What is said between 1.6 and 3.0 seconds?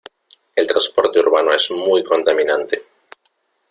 muy contaminante.